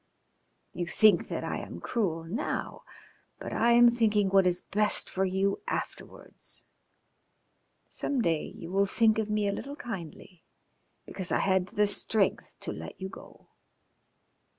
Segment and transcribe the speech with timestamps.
[0.73, 2.81] You think that I am cruel now,
[3.37, 6.63] but I am thinking what is best for you afterwards.
[7.87, 10.43] Some day you will think of me a little kindly
[11.05, 13.49] because I had the strength to let you go.